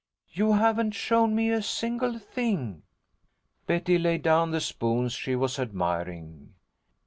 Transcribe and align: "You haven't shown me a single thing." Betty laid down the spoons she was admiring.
"You 0.31 0.53
haven't 0.53 0.95
shown 0.95 1.35
me 1.35 1.51
a 1.51 1.61
single 1.61 2.17
thing." 2.17 2.81
Betty 3.67 3.99
laid 3.99 4.23
down 4.23 4.49
the 4.49 4.59
spoons 4.59 5.13
she 5.13 5.35
was 5.35 5.59
admiring. 5.59 6.55